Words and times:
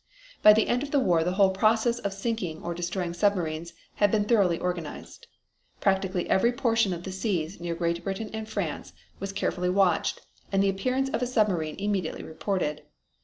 By 0.41 0.53
the 0.53 0.67
end 0.67 0.81
of 0.81 0.89
the 0.89 0.99
war 0.99 1.23
the 1.23 1.33
whole 1.33 1.51
process 1.51 1.99
of 1.99 2.11
sinking 2.11 2.63
or 2.63 2.73
destroying 2.73 3.13
submarines 3.13 3.73
had 3.97 4.09
been 4.09 4.23
thoroughly 4.25 4.57
organized. 4.57 5.27
Practically 5.79 6.27
every 6.27 6.51
portion 6.51 6.91
of 6.91 7.03
the 7.03 7.11
seas 7.11 7.59
near 7.61 7.75
Great 7.75 8.03
Britain 8.03 8.31
and 8.33 8.49
France 8.49 8.93
was 9.19 9.31
carefully 9.31 9.69
watched 9.69 10.21
and 10.51 10.63
the 10.63 10.69
appearance 10.69 11.09
of 11.09 11.21
a 11.21 11.27
submarine 11.27 11.75
immediately 11.77 12.23
reported. 12.23 12.81